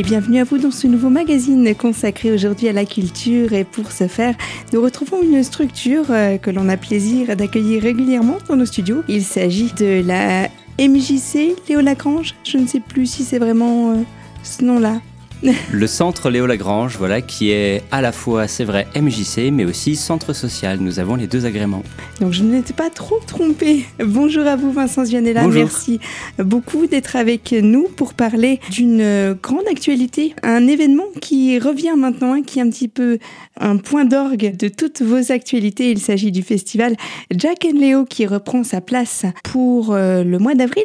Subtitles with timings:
[0.00, 3.52] et bienvenue à vous dans ce nouveau magazine consacré aujourd'hui à la culture.
[3.52, 4.34] Et pour ce faire,
[4.72, 9.02] nous retrouvons une structure euh, que l'on a plaisir d'accueillir régulièrement dans nos studios.
[9.08, 12.34] Il s'agit de la MJC Léo Lagrange.
[12.44, 13.96] Je ne sais plus si c'est vraiment euh,
[14.42, 15.02] ce nom-là
[15.72, 19.96] le centre Léo Lagrange, voilà, qui est à la fois, c'est vrai, MJC, mais aussi
[19.96, 20.78] centre social.
[20.80, 21.82] Nous avons les deux agréments.
[22.20, 23.86] Donc je ne m'étais pas trop trompée.
[24.04, 25.46] Bonjour à vous, Vincent Zianella.
[25.46, 26.00] Merci
[26.38, 32.42] beaucoup d'être avec nous pour parler d'une grande actualité, un événement qui revient maintenant, hein,
[32.42, 33.18] qui est un petit peu
[33.58, 35.90] un point d'orgue de toutes vos actualités.
[35.90, 36.96] Il s'agit du festival
[37.34, 40.84] Jack and Léo qui reprend sa place pour euh, le mois d'avril.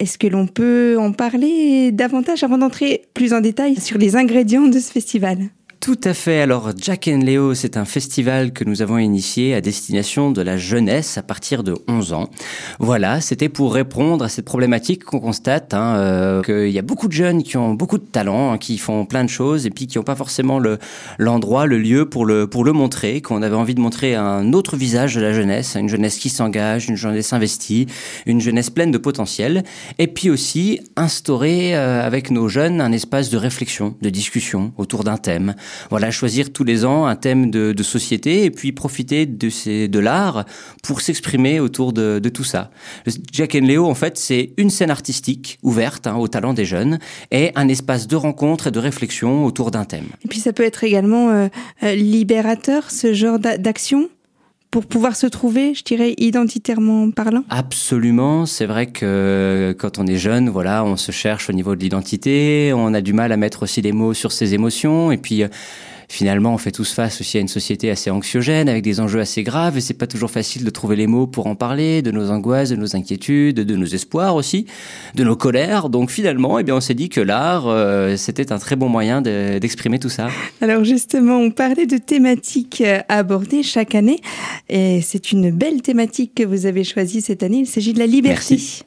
[0.00, 4.66] Est-ce que l'on peut en parler davantage avant d'entrer plus en détail sur les ingrédients
[4.66, 5.50] de ce festival?
[5.80, 6.42] Tout à fait.
[6.42, 10.58] Alors, Jack and Leo, c'est un festival que nous avons initié à destination de la
[10.58, 12.28] jeunesse à partir de 11 ans.
[12.78, 17.08] Voilà, c'était pour répondre à cette problématique qu'on constate, hein, euh, qu'il y a beaucoup
[17.08, 19.86] de jeunes qui ont beaucoup de talent, hein, qui font plein de choses et puis
[19.86, 20.78] qui n'ont pas forcément le,
[21.18, 24.76] l'endroit, le lieu pour le, pour le montrer, qu'on avait envie de montrer un autre
[24.76, 27.86] visage de la jeunesse, une jeunesse qui s'engage, une jeunesse investie,
[28.26, 29.64] une jeunesse pleine de potentiel,
[29.98, 35.04] et puis aussi instaurer euh, avec nos jeunes un espace de réflexion, de discussion autour
[35.04, 35.54] d'un thème
[35.90, 39.98] voilà, choisir tous les ans un thème de, société et puis profiter de, ces, de
[39.98, 40.44] l'art
[40.82, 42.70] pour s'exprimer autour de, tout ça.
[43.32, 46.98] Jack and Leo, en fait, c'est une scène artistique ouverte hein, au talent des jeunes
[47.30, 50.06] et un espace de rencontre et de réflexion autour d'un thème.
[50.24, 51.48] Et puis ça peut être également euh,
[51.82, 54.08] euh, libérateur, ce genre d'action?
[54.70, 57.44] Pour pouvoir se trouver, je dirais, identitairement parlant.
[57.50, 58.46] Absolument.
[58.46, 62.72] C'est vrai que quand on est jeune, voilà, on se cherche au niveau de l'identité,
[62.74, 65.42] on a du mal à mettre aussi des mots sur ses émotions, et puis
[66.10, 69.44] finalement, on fait tous face aussi à une société assez anxiogène, avec des enjeux assez
[69.44, 72.30] graves, et c'est pas toujours facile de trouver les mots pour en parler, de nos
[72.30, 74.66] angoisses, de nos inquiétudes, de nos espoirs aussi,
[75.14, 75.88] de nos colères.
[75.88, 79.22] Donc finalement, eh bien, on s'est dit que l'art, euh, c'était un très bon moyen
[79.22, 80.28] d'exprimer tout ça.
[80.60, 84.20] Alors justement, on parlait de thématiques euh, abordées chaque année,
[84.68, 87.58] et c'est une belle thématique que vous avez choisie cette année.
[87.58, 88.56] Il s'agit de la liberté.
[88.56, 88.82] Merci.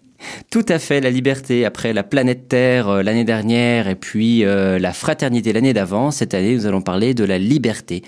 [0.49, 1.65] Tout à fait, la liberté.
[1.65, 6.33] Après la planète Terre euh, l'année dernière et puis euh, la fraternité l'année d'avant, cette
[6.33, 8.03] année nous allons parler de la liberté.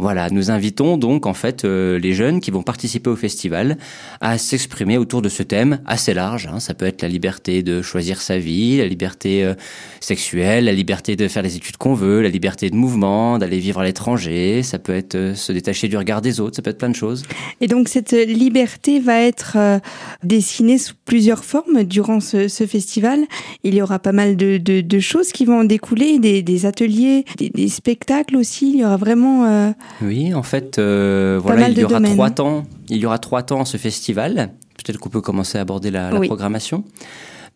[0.00, 3.78] Voilà, nous invitons donc en fait euh, les jeunes qui vont participer au festival
[4.20, 6.46] à s'exprimer autour de ce thème assez large.
[6.46, 6.60] Hein.
[6.60, 9.52] Ça peut être la liberté de choisir sa vie, la liberté
[9.98, 13.80] sexuelle, la liberté de faire les études qu'on veut, la liberté de mouvement, d'aller vivre
[13.80, 14.62] à l'étranger.
[14.62, 16.54] Ça peut être se détacher du regard des autres.
[16.54, 17.24] Ça peut être plein de choses.
[17.60, 19.80] Et donc cette liberté va être
[20.22, 23.20] dessinée sous plusieurs formes durant ce, ce, festival.
[23.64, 26.66] Il y aura pas mal de, de, de choses qui vont en découler, des, des
[26.66, 28.72] ateliers, des, des, spectacles aussi.
[28.72, 29.72] Il y aura vraiment
[30.02, 32.64] oui, en fait, euh, voilà, il y aura trois temps.
[32.88, 34.50] Il y aura trois temps ce festival.
[34.76, 36.84] Peut-être qu'on peut commencer à aborder la, programmation.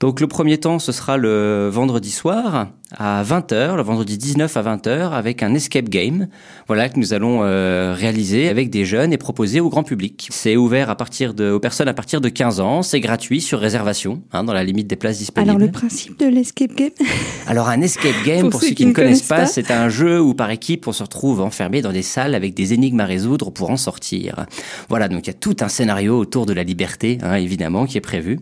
[0.03, 2.67] Donc le premier temps, ce sera le vendredi soir
[2.99, 6.27] à 20h, le vendredi 19 à 20h, avec un escape game,
[6.67, 10.27] voilà que nous allons euh, réaliser avec des jeunes et proposer au grand public.
[10.33, 13.61] C'est ouvert à partir de, aux personnes à partir de 15 ans, c'est gratuit sur
[13.61, 15.51] réservation, hein, dans la limite des places disponibles.
[15.51, 16.91] Alors le principe de l'escape game
[17.47, 20.51] Alors un escape game, pour, ceux, qui, ne connaissent pas, c'est un jeu où par
[20.51, 23.77] équipe on se retrouve enfermé dans des salles avec des énigmes à résoudre pour en
[23.77, 24.47] sortir.
[24.89, 27.99] Voilà, donc il y a tout un scénario autour de la liberté, hein, évidemment, qui
[27.99, 28.41] est prévu.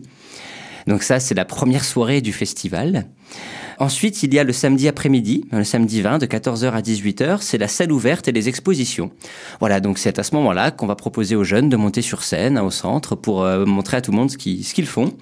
[0.87, 3.05] Donc ça, c'est la première soirée du festival.
[3.81, 7.57] Ensuite, il y a le samedi après-midi, le samedi 20, de 14h à 18h, c'est
[7.57, 9.09] la salle ouverte et les expositions.
[9.59, 12.59] Voilà, donc c'est à ce moment-là qu'on va proposer aux jeunes de monter sur scène,
[12.59, 15.13] hein, au centre, pour euh, montrer à tout le monde ce qu'ils font.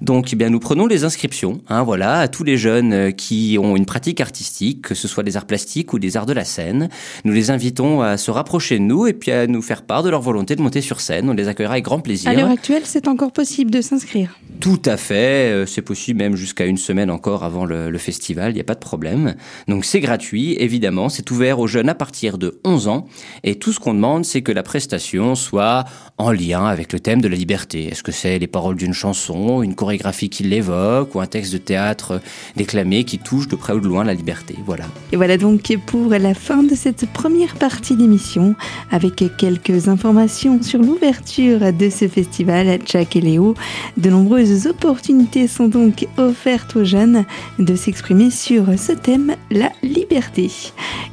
[0.00, 3.58] Donc, eh bien, nous prenons les inscriptions, hein, voilà, à tous les jeunes euh, qui
[3.60, 6.44] ont une pratique artistique, que ce soit des arts plastiques ou des arts de la
[6.44, 6.88] scène.
[7.24, 10.10] Nous les invitons à se rapprocher de nous et puis à nous faire part de
[10.10, 11.30] leur volonté de monter sur scène.
[11.30, 12.28] On les accueillera avec grand plaisir.
[12.28, 14.36] À l'heure actuelle, c'est encore possible de s'inscrire?
[14.58, 18.52] Tout à fait, euh, c'est possible même jusqu'à une semaine encore avant le, le festival,
[18.52, 19.34] il n'y a pas de problème.
[19.68, 23.06] Donc c'est gratuit, évidemment, c'est ouvert aux jeunes à partir de 11 ans,
[23.42, 25.84] et tout ce qu'on demande, c'est que la prestation soit
[26.18, 27.86] en lien avec le thème de la liberté.
[27.86, 31.58] Est-ce que c'est les paroles d'une chanson, une chorégraphie qui l'évoque, ou un texte de
[31.58, 32.20] théâtre
[32.56, 34.54] déclamé qui touche de près ou de loin la liberté?
[34.66, 34.84] Voilà.
[35.12, 38.54] Et voilà donc pour la fin de cette première partie d'émission,
[38.90, 43.54] avec quelques informations sur l'ouverture de ce festival Jack et Léo.
[43.96, 44.89] De nombreuses opportunités
[45.48, 47.24] sont donc offertes aux jeunes
[47.58, 50.50] de s'exprimer sur ce thème, la liberté.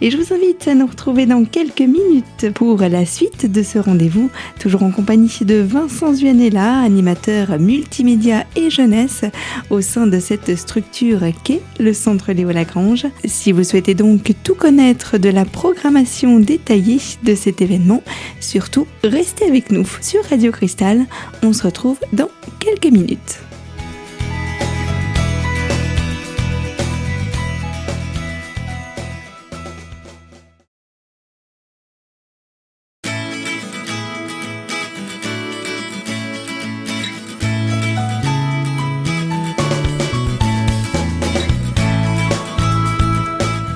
[0.01, 3.77] Et je vous invite à nous retrouver dans quelques minutes pour la suite de ce
[3.77, 4.29] rendez-vous,
[4.59, 9.25] toujours en compagnie de Vincent Zuanella, animateur multimédia et jeunesse
[9.69, 13.06] au sein de cette structure qu'est le Centre Léo Lagrange.
[13.25, 18.03] Si vous souhaitez donc tout connaître de la programmation détaillée de cet événement,
[18.39, 21.06] surtout restez avec nous sur Radio Cristal.
[21.44, 22.29] On se retrouve dans
[22.59, 23.46] quelques minutes.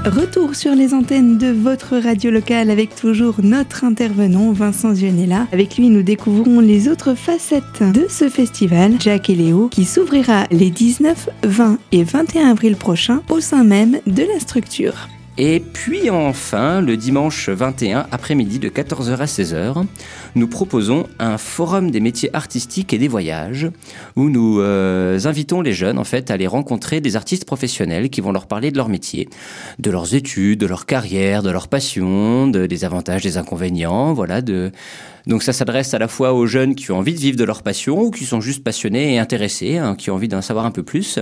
[0.06, 5.46] Retour sur les antennes de votre radio locale avec toujours notre intervenant Vincent Zionella.
[5.52, 10.48] Avec lui, nous découvrons les autres facettes de ce festival, Jack et Léo, qui s'ouvrira
[10.50, 15.08] les 19, 20 et 21 avril prochains au sein même de la structure.
[15.38, 19.86] Et puis enfin, le dimanche 21 après-midi de 14h à 16h,
[20.36, 23.72] nous proposons un forum des métiers artistiques et des voyages
[24.18, 28.20] où nous euh, invitons les jeunes en fait à aller rencontrer des artistes professionnels qui
[28.20, 29.30] vont leur parler de leur métier,
[29.80, 34.42] de leurs études, de leur carrière, de leur passion, de, des avantages, des inconvénients, voilà,
[35.28, 37.64] donc ça s'adresse à la fois aux jeunes qui ont envie de vivre de leur
[37.64, 40.72] passion ou qui sont juste passionnés et intéressés, hein, qui ont envie d'en savoir un
[40.72, 41.20] peu plus.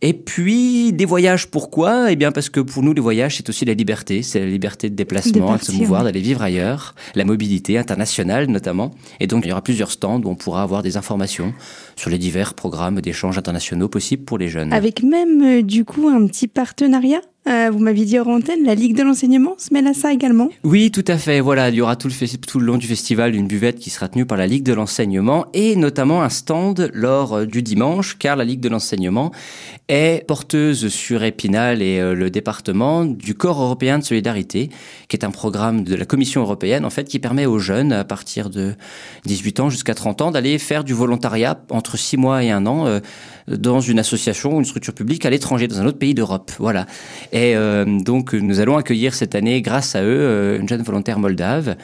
[0.00, 2.12] Et puis, des voyages, pourquoi?
[2.12, 4.22] Eh bien, parce que pour nous, les voyages, c'est aussi la liberté.
[4.22, 8.92] C'est la liberté de déplacement, de, se mouvoir, d'aller vivre ailleurs, la mobilité internationale notamment.
[9.18, 11.52] Et donc, il y aura plusieurs stands où on pourra avoir des informations
[11.96, 14.72] sur les divers programmes d'échanges internationaux possibles pour les jeunes.
[14.72, 17.20] Avec même, euh, du coup, un petit partenariat?
[17.48, 18.28] Euh, vous m'aviez dit hors
[18.64, 21.40] la Ligue de l'enseignement se mêle à ça également Oui, tout à fait.
[21.40, 24.36] Voilà, il y aura tout le, long du festival une buvette qui sera tenue par
[24.36, 28.60] la Ligue de l'enseignement et notamment un stand lors euh, du dimanche, car la Ligue
[28.60, 29.32] de l'enseignement
[29.88, 34.68] est porteuse sur Épinal et euh, le département du Corps européen de solidarité,
[35.08, 38.04] qui est un programme de la Commission européenne, en fait, qui permet aux jeunes, à
[38.04, 38.74] partir de
[39.24, 43.00] 18 ans jusqu'à 30 ans, d'aller faire du volontariat entre 6 mois et un an
[43.46, 46.52] dans une association ou une structure publique à l'étranger, dans un autre pays d'Europe.
[46.58, 46.86] Voilà.
[47.54, 51.76] Euh, donc, nous allons accueillir cette année, grâce à eux, euh, une jeune volontaire moldave.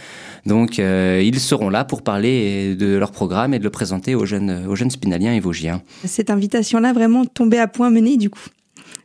[0.46, 4.26] Donc, euh, ils seront là pour parler de leur programme et de le présenter aux
[4.26, 5.82] jeunes, aux jeunes spinaliens et vosgiens.
[6.04, 8.46] Cette invitation-là, vraiment tombée à point menée, du coup,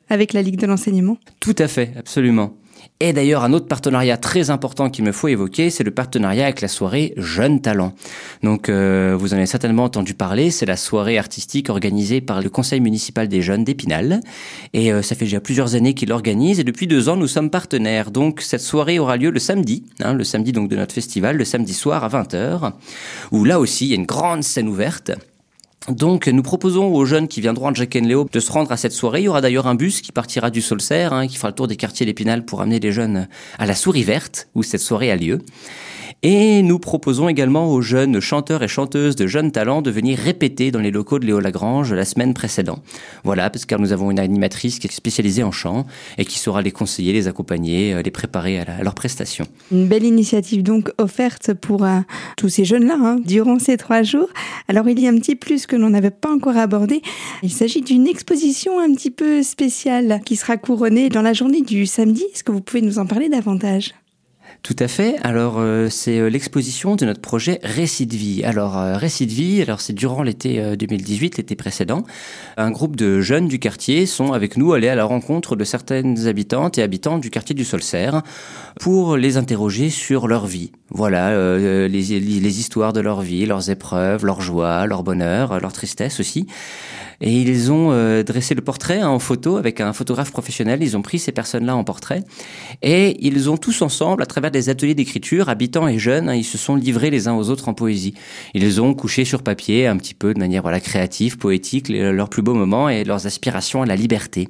[0.09, 1.17] avec la Ligue de l'enseignement?
[1.39, 2.53] Tout à fait, absolument.
[3.01, 6.59] Et d'ailleurs, un autre partenariat très important qu'il me faut évoquer, c'est le partenariat avec
[6.59, 7.93] la soirée Jeunes Talents.
[8.43, 12.49] Donc, euh, vous en avez certainement entendu parler, c'est la soirée artistique organisée par le
[12.49, 14.19] Conseil municipal des jeunes d'Épinal.
[14.73, 17.49] Et euh, ça fait déjà plusieurs années qu'il l'organise, et depuis deux ans, nous sommes
[17.49, 18.11] partenaires.
[18.11, 21.45] Donc, cette soirée aura lieu le samedi, hein, le samedi donc de notre festival, le
[21.45, 22.73] samedi soir à 20h,
[23.31, 25.13] où là aussi, il y a une grande scène ouverte.
[25.87, 28.91] Donc, nous proposons aux jeunes qui viendront à Jack Léo de se rendre à cette
[28.91, 29.21] soirée.
[29.21, 31.67] Il y aura d'ailleurs un bus qui partira du Solcerre, hein, qui fera le tour
[31.67, 35.15] des quartiers d'Épinal pour amener les jeunes à la Souris Verte, où cette soirée a
[35.15, 35.39] lieu.
[36.21, 40.69] Et nous proposons également aux jeunes chanteurs et chanteuses de jeunes talents de venir répéter
[40.69, 42.81] dans les locaux de Léo Lagrange la semaine précédente.
[43.23, 45.85] Voilà, parce que nous avons une animatrice qui est spécialisée en chant
[46.17, 49.45] et qui saura les conseiller, les accompagner, euh, les préparer à, leur prestation.
[49.71, 51.99] Une belle initiative donc offerte pour euh,
[52.35, 54.27] tous ces jeunes-là hein, durant ces trois jours.
[54.67, 57.01] Alors il y a un petit plus que l'on n'avait pas encore abordé.
[57.43, 61.85] Il s'agit d'une exposition un petit peu spéciale qui sera couronnée dans la journée du
[61.85, 62.25] samedi.
[62.33, 63.93] Est-ce que vous pouvez nous en parler davantage?
[64.61, 65.15] Tout à fait.
[65.23, 68.43] Alors euh, c'est euh, l'exposition de notre projet Récit de vie.
[68.43, 72.03] Alors euh, Récit de vie, alors c'est durant l'été 2018, l'été précédent,
[72.57, 76.27] un groupe de jeunes du quartier sont avec nous allés à la rencontre de certaines
[76.27, 78.21] habitantes et habitants du quartier du Solcerre
[78.79, 80.71] pour les interroger sur leur vie.
[80.89, 81.29] Voilà
[81.87, 86.47] les, les histoires de leur vie, leurs épreuves, leurs joies, leur bonheur, leur tristesse aussi.
[87.21, 90.81] Et ils ont euh, dressé le portrait hein, en photo avec un photographe professionnel.
[90.81, 92.23] Ils ont pris ces personnes-là en portrait.
[92.81, 96.45] Et ils ont tous ensemble, à travers des ateliers d'écriture, habitants et jeunes, hein, ils
[96.45, 98.13] se sont livrés les uns aux autres en poésie.
[98.53, 102.41] Ils ont couché sur papier un petit peu de manière voilà créative, poétique, leurs plus
[102.41, 104.47] beaux moments et leurs aspirations à la liberté.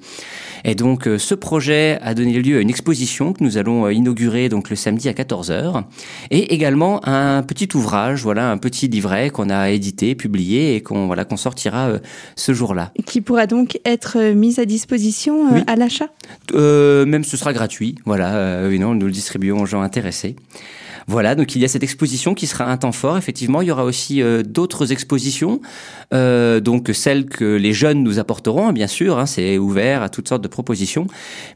[0.64, 3.94] Et donc euh, ce projet a donné lieu à une exposition que nous allons euh,
[3.94, 5.84] inaugurer donc le samedi à 14h
[6.32, 11.08] et également un petit ouvrage, voilà un petit livret qu'on a édité, publié et qu'on
[11.08, 11.94] voilà qu'on sortira
[12.36, 12.54] ce
[13.06, 16.10] Qui pourra donc être euh, mise à disposition euh, à l'achat?
[16.54, 18.68] Euh, Même ce sera gratuit, voilà.
[18.68, 20.36] oui, non, nous le distribuons aux gens intéressés.
[21.10, 23.18] Voilà, donc il y a cette exposition qui sera un temps fort.
[23.18, 25.60] Effectivement, il y aura aussi euh, d'autres expositions,
[26.14, 29.18] euh, donc celles que les jeunes nous apporteront, hein, bien sûr.
[29.18, 31.08] Hein, c'est ouvert à toutes sortes de propositions,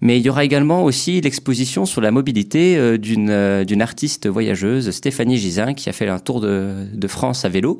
[0.01, 4.89] mais il y aura également aussi l'exposition sur la mobilité euh, d'une d'une artiste voyageuse,
[4.89, 7.79] Stéphanie Gisin, qui a fait un tour de, de France à vélo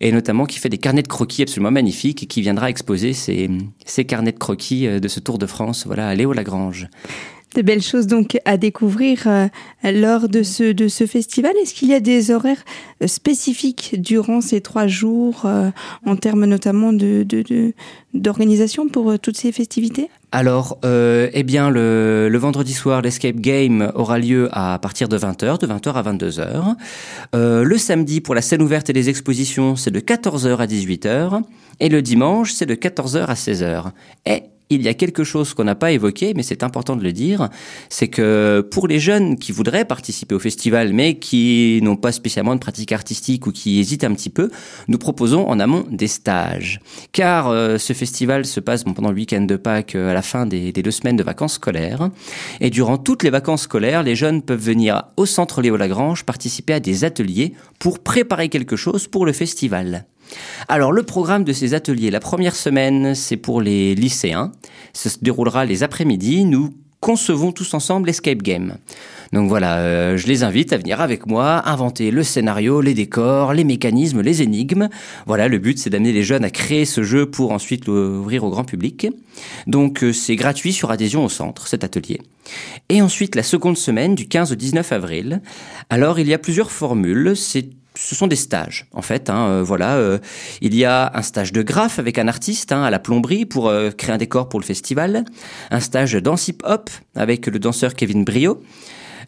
[0.00, 3.48] et notamment qui fait des carnets de croquis absolument magnifiques et qui viendra exposer ses,
[3.86, 5.84] ses carnets de croquis de ce Tour de France.
[5.86, 6.88] Voilà, à Léo Lagrange.
[7.54, 9.48] De belles choses donc à découvrir euh,
[9.84, 11.52] lors de ce, de ce festival.
[11.62, 12.64] Est-ce qu'il y a des horaires
[13.02, 15.70] euh, spécifiques durant ces trois jours euh,
[16.06, 17.26] en termes notamment de,
[18.14, 20.08] d'organisation pour toutes ces festivités?
[20.34, 25.60] Alors, eh bien, le, le vendredi soir, l'escape game aura lieu à partir de 20h,
[25.60, 27.64] de 20h à 22h.
[27.64, 31.42] le samedi, pour la scène ouverte et les expositions, c'est de 14h à 18h.
[31.80, 33.90] Et le dimanche, c'est de 14h à 16h.
[34.24, 34.44] Et
[34.74, 37.48] il y a quelque chose qu'on n'a pas évoqué, mais c'est important de le dire,
[37.88, 42.54] c'est que pour les jeunes qui voudraient participer au festival, mais qui n'ont pas spécialement
[42.54, 44.50] de pratique artistique ou qui hésitent un petit peu,
[44.88, 46.80] nous proposons en amont des stages.
[47.12, 50.46] Car euh, ce festival se passe pendant le week-end de Pâques euh, à la fin
[50.46, 52.10] des, des, deux semaines de vacances scolaires.
[52.60, 56.74] Et durant toutes les vacances scolaires, les jeunes peuvent venir au centre Léo Lagrange participer
[56.74, 60.06] à des ateliers pour préparer quelque chose pour le festival.
[60.68, 64.52] Alors le programme de ces ateliers, la première semaine, c'est pour les lycéens.
[64.92, 66.44] Ça se déroulera les après-midi.
[66.44, 68.76] Nous concevons tous ensemble l'escape game.
[69.32, 73.54] Donc voilà, euh, je les invite à venir avec moi, inventer le scénario, les décors,
[73.54, 74.88] les mécanismes, les énigmes.
[75.26, 78.50] Voilà, le but c'est d'amener les jeunes à créer ce jeu pour ensuite l'ouvrir au
[78.50, 79.08] grand public.
[79.66, 82.20] Donc euh, c'est gratuit sur adhésion au centre, cet atelier.
[82.88, 85.40] Et ensuite la seconde semaine du 15 au 19 avril.
[85.90, 87.34] Alors il y a plusieurs formules,
[87.94, 89.30] ce sont des stages en fait.
[89.30, 90.18] Hein, euh, voilà, euh,
[90.60, 93.68] il y a un stage de graphe avec un artiste hein, à la plomberie pour
[93.68, 95.24] euh, créer un décor pour le festival,
[95.70, 98.62] un stage de danse hip-hop avec le danseur Kevin Brio.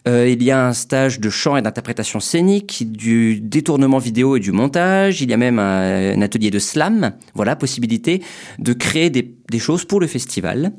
[0.07, 4.51] il y a un stage de chant et d'interprétation scénique, du détournement vidéo et du
[4.51, 5.21] montage.
[5.21, 7.13] Il y a même un, atelier de slam.
[7.33, 8.21] Voilà, possibilité
[8.59, 10.73] de créer des, des choses pour le festival.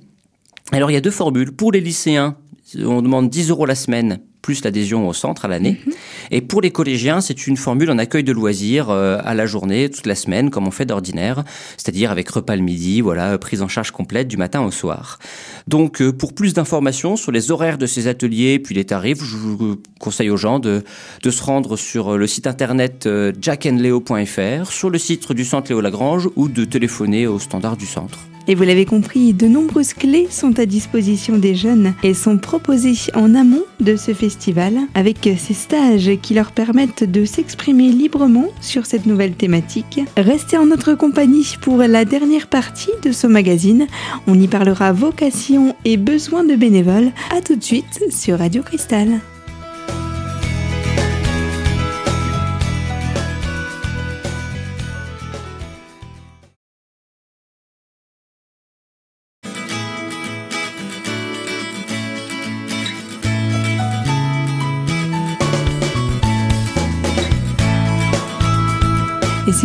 [0.73, 1.53] Alors il y a deux formules.
[1.53, 2.37] Pour les lycéens,
[2.79, 5.81] on demande 10 euros la semaine plus l'adhésion au centre à l'année.
[5.85, 5.93] Mhm.
[6.31, 9.89] Et pour les collégiens, c'est une formule en accueil de loisirs euh, à la journée,
[9.91, 11.45] toute la semaine, comme on fait d'ordinaire,
[11.77, 15.19] c'est-à-dire avec repas le midi, voilà, prise en charge complète du matin au soir.
[15.67, 19.37] Donc, euh, pour plus d'informations sur les horaires de ces ateliers, puis les tarifs, je
[19.37, 20.83] vous conseille aux gens de,
[21.23, 25.81] de se rendre sur le site internet euh, jackandleo.fr, sur le site du centre Léo
[25.81, 28.19] Lagrange ou de téléphoner au standard du centre.
[28.49, 32.95] Et vous l'avez compris, de nombreuses clés sont à disposition des jeunes et sont proposées
[33.15, 38.87] en amont de ce festival avec ces stages qui leur permettent de s'exprimer librement sur
[38.87, 40.01] cette nouvelle thématique.
[40.17, 43.87] Restez en notre compagnie pour la dernière partie de ce magazine.
[44.27, 47.13] On y parlera vocation et besoin de bénévoles.
[47.37, 49.21] A tout de suite sur Radio Cristal.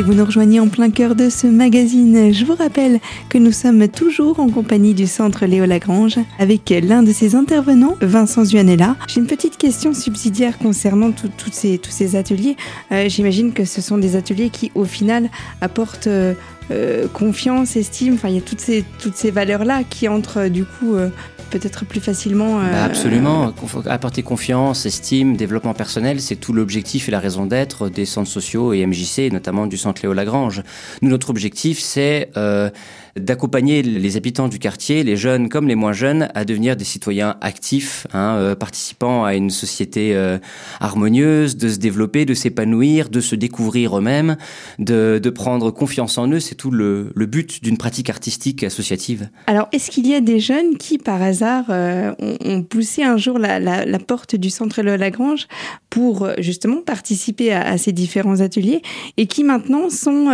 [0.01, 3.87] Vous nous rejoignez en plein cœur de ce magazine, je vous rappelle que nous sommes
[3.87, 8.95] toujours en compagnie du Centre Léo Lagrange avec l'un de ses intervenants, Vincent Zuanella.
[9.07, 12.55] J'ai une petite question subsidiaire concernant tous ces ateliers.
[12.91, 15.29] Euh, j'imagine que ce sont des ateliers qui, au final,
[15.61, 16.33] apportent euh,
[16.71, 18.13] euh, confiance, estime.
[18.15, 20.95] Enfin, il y a toutes ces, toutes ces valeurs-là qui entrent du coup
[21.49, 22.59] peut-être plus facilement.
[22.59, 23.53] Bah, absolument.
[23.85, 28.73] Apporter confiance, estime, développement personnel, c'est tout l'objectif et la raison d'être des centres sociaux
[28.73, 30.63] et MJC, notamment du centre Léo Lagrange.
[31.01, 32.29] Nous, notre objectif, c'est
[33.17, 37.37] d'accompagner les habitants du quartier, les jeunes comme les moins jeunes, à devenir des citoyens
[37.41, 40.37] actifs, hein, euh, participant à une société euh,
[40.79, 44.37] harmonieuse, de se développer, de s'épanouir, de se découvrir eux-mêmes,
[44.79, 46.39] de, prendre confiance en eux.
[46.39, 49.29] C'est tout le, but d'une pratique artistique associative.
[49.47, 53.39] Alors, est-ce qu'il y a des jeunes qui, par hasard, euh, ont, poussé un jour
[53.39, 55.47] la, porte du centre Lagrange
[55.89, 58.81] pour justement participer à, ces différents ateliers
[59.17, 60.29] et qui maintenant sont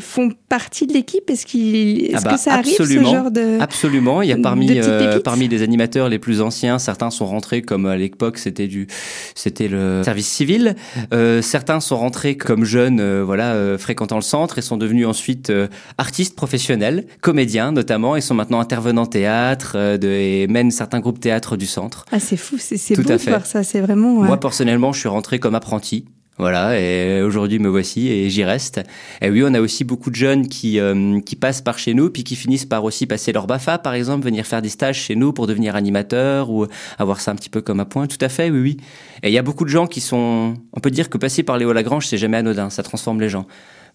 [0.00, 1.28] font partie de l'équipe?
[1.30, 4.22] Est-ce, qu'il, est-ce ah que bah, ça arrive ce genre de Absolument.
[4.22, 7.86] Il y a parmi euh, parmi les animateurs les plus anciens, certains sont rentrés comme
[7.86, 8.86] à l'époque c'était du
[9.34, 10.76] c'était le service civil.
[11.12, 15.06] Euh, certains sont rentrés comme jeunes, euh, voilà, euh, fréquentant le centre et sont devenus
[15.06, 21.00] ensuite euh, artistes professionnels, comédiens notamment, et sont maintenant intervenants théâtre de, et mènent certains
[21.00, 22.04] groupes théâtre du centre.
[22.12, 23.62] Ah c'est fou, c'est, c'est beau de voir ça.
[23.62, 24.22] C'est vraiment.
[24.22, 26.06] Moi personnellement, je suis rentré comme apprenti.
[26.38, 28.82] Voilà, et aujourd'hui me voici et j'y reste.
[29.22, 32.10] Et oui, on a aussi beaucoup de jeunes qui, euh, qui passent par chez nous,
[32.10, 35.16] puis qui finissent par aussi passer leur BAFA, par exemple, venir faire des stages chez
[35.16, 36.66] nous pour devenir animateur ou
[36.98, 38.06] avoir ça un petit peu comme à point.
[38.06, 38.76] Tout à fait, oui, oui.
[39.22, 40.54] Et il y a beaucoup de gens qui sont...
[40.74, 43.46] On peut dire que passer par Léo Lagrange, c'est jamais anodin, ça transforme les gens.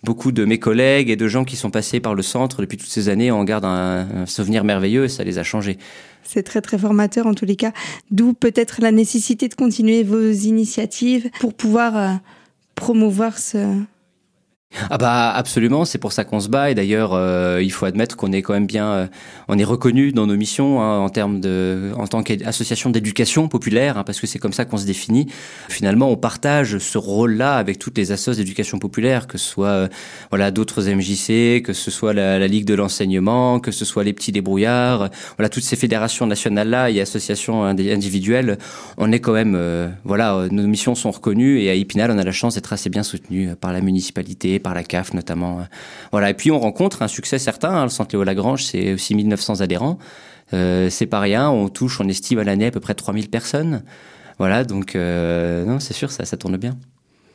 [0.03, 2.89] Beaucoup de mes collègues et de gens qui sont passés par le centre depuis toutes
[2.89, 5.77] ces années en gardent un, souvenir merveilleux et ça les a changés.
[6.23, 7.71] C'est très très formateur en tous les cas.
[8.09, 12.13] D'où peut-être la nécessité de continuer vos initiatives pour pouvoir euh,
[12.73, 13.75] promouvoir ce,
[14.89, 16.71] ah bah absolument, c'est pour ça qu'on se bat.
[16.71, 19.07] Et d'ailleurs euh, il faut admettre qu'on est quand même bien, euh,
[19.47, 23.97] on est reconnu dans nos missions hein, en termes de, en tant qu'association d'éducation populaire,
[23.97, 25.27] hein, parce que c'est comme ça qu'on se définit.
[25.69, 29.87] Finalement, on partage ce rôle-là avec toutes les associations d'éducation populaire, que ce soit euh,
[30.29, 34.33] voilà d'autres MJC, que ce soit la, Ligue de l'enseignement, que ce soit les petits
[34.33, 38.57] débrouillards, voilà toutes ces fédérations nationales-là et associations individuelles,
[38.97, 39.57] on est quand même,
[40.03, 41.61] voilà, nos missions sont reconnues.
[41.61, 44.73] Et à Épinal on a la chance d'être assez bien soutenu par la municipalité par
[44.73, 45.65] la CAF notamment.
[46.11, 46.29] Voilà.
[46.29, 47.71] Et puis on rencontre un succès certain.
[47.71, 47.83] Hein.
[47.83, 49.97] Le Centre Léo Lagrange, c'est aussi 1900 adhérents.
[50.53, 51.49] Euh, c'est pas rien.
[51.49, 53.83] On touche, on estime à l'année à peu près 3000 personnes.
[54.37, 54.63] Voilà.
[54.63, 56.77] Donc euh, non, c'est sûr, ça, ça tourne bien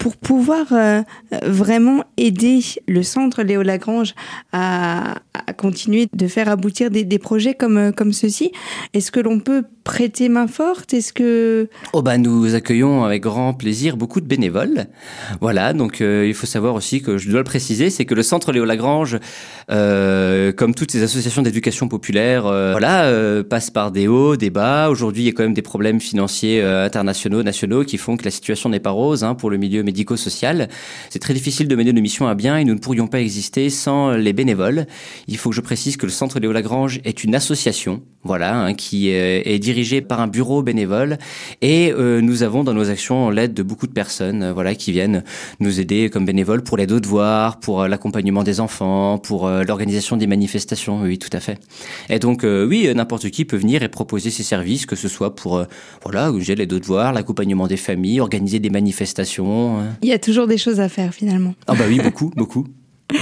[0.06, 1.02] pour pouvoir euh,
[1.42, 4.14] vraiment aider le centre Léo Lagrange
[4.52, 5.16] à,
[5.58, 8.52] continuer de faire aboutir des, projets comme, comme ceux-ci,
[8.95, 10.92] est-ce que l'on peut prêter main forte?
[10.95, 14.86] Est-ce que Oh bah nous accueillons avec grand plaisir beaucoup de bénévoles.
[15.40, 18.25] Voilà, donc euh, il faut savoir aussi que je dois le préciser, c'est que le
[18.25, 19.19] centre Léo Lagrange,
[19.71, 24.50] euh, comme toutes ces associations d'éducation populaire, euh, voilà, euh, passe par des hauts, des
[24.50, 24.90] bas.
[24.90, 28.25] Aujourd'hui, il y a quand même des problèmes financiers euh, internationaux, nationaux, qui font que
[28.25, 30.69] la situation n'est pas rose hein, pour le milieu médico-social.
[31.11, 33.71] C'est très difficile de mener nos missions à bien et nous ne pourrions pas exister
[33.71, 34.87] sans les bénévoles.
[35.26, 38.75] Il faut que je précise que le centre Léo Lagrange est une association, voilà, hein,
[38.75, 41.19] qui est dirigée dirigé par un bureau bénévole
[41.61, 44.91] et euh, nous avons dans nos actions l'aide de beaucoup de personnes euh, voilà qui
[44.91, 45.23] viennent
[45.61, 50.26] nous aider comme bénévoles pour les devoirs, pour euh, l'accompagnement des enfants, pour l'organisation des
[50.26, 51.02] manifestations.
[51.02, 51.59] Oui, tout à fait.
[52.09, 55.63] Et donc oui, n'importe qui peut venir et proposer ses services, que ce soit pour
[56.02, 59.75] voilà, j'ai les devoirs, l'accompagnement des familles, organiser des manifestations.
[60.02, 61.54] Il y a toujours des choses à faire finalement.
[61.67, 62.67] Ah bah oui, beaucoup, beaucoup.